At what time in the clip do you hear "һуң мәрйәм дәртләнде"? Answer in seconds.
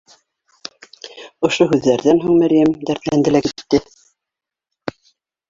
2.23-3.35